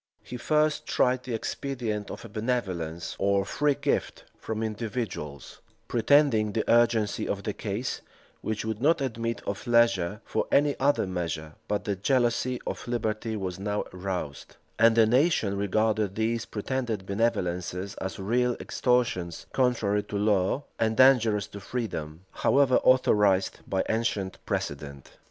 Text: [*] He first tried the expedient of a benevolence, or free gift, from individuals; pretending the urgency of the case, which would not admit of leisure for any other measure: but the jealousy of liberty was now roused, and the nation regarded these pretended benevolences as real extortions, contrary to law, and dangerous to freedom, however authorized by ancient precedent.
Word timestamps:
[*] 0.17 0.23
He 0.23 0.35
first 0.35 0.87
tried 0.87 1.25
the 1.25 1.35
expedient 1.35 2.09
of 2.09 2.25
a 2.25 2.29
benevolence, 2.29 3.15
or 3.19 3.45
free 3.45 3.75
gift, 3.75 4.23
from 4.35 4.63
individuals; 4.63 5.61
pretending 5.87 6.53
the 6.53 6.67
urgency 6.67 7.27
of 7.27 7.43
the 7.43 7.53
case, 7.53 8.01
which 8.41 8.65
would 8.65 8.81
not 8.81 8.99
admit 8.99 9.43
of 9.45 9.67
leisure 9.67 10.19
for 10.25 10.47
any 10.51 10.75
other 10.79 11.05
measure: 11.05 11.53
but 11.67 11.83
the 11.83 11.95
jealousy 11.95 12.59
of 12.65 12.87
liberty 12.87 13.35
was 13.35 13.59
now 13.59 13.83
roused, 13.93 14.55
and 14.79 14.95
the 14.95 15.05
nation 15.05 15.55
regarded 15.55 16.15
these 16.15 16.45
pretended 16.47 17.05
benevolences 17.05 17.93
as 18.01 18.17
real 18.17 18.57
extortions, 18.59 19.45
contrary 19.53 20.01
to 20.01 20.17
law, 20.17 20.63
and 20.79 20.97
dangerous 20.97 21.45
to 21.45 21.59
freedom, 21.59 22.21
however 22.31 22.77
authorized 22.83 23.59
by 23.67 23.83
ancient 23.87 24.43
precedent. 24.47 25.11